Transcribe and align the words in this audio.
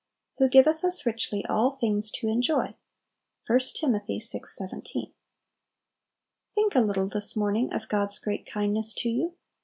"Who 0.39 0.49
giveth 0.49 0.83
us 0.83 1.05
richly 1.05 1.45
all 1.45 1.69
things 1.69 2.09
to 2.13 2.27
enjoy." 2.27 2.73
I 3.47 3.59
Tim. 3.75 3.99
vi. 3.99 4.17
17. 4.19 5.13
Think 6.55 6.73
a 6.73 6.79
little 6.81 7.07
this 7.07 7.35
morning 7.35 7.71
of 7.71 7.87
God's 7.87 8.17
great 8.17 8.47
kindness 8.47 8.95
to 8.95 9.09
you. 9.09 9.35